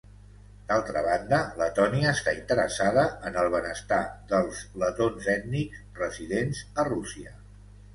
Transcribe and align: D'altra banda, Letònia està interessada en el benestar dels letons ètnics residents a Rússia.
D'altra 0.69 1.03
banda, 1.07 1.39
Letònia 1.59 2.15
està 2.17 2.33
interessada 2.39 3.05
en 3.31 3.39
el 3.45 3.53
benestar 3.59 4.03
dels 4.35 4.67
letons 4.87 5.33
ètnics 5.39 5.89
residents 6.05 6.69
a 6.81 6.93
Rússia. 6.95 7.41